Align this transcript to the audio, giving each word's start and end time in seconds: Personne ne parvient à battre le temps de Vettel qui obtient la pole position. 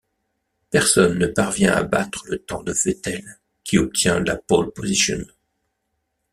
Personne 0.71 1.19
ne 1.19 1.27
parvient 1.27 1.75
à 1.75 1.83
battre 1.83 2.23
le 2.27 2.39
temps 2.39 2.63
de 2.63 2.71
Vettel 2.73 3.39
qui 3.63 3.77
obtient 3.77 4.19
la 4.19 4.35
pole 4.35 4.71
position. 4.73 5.23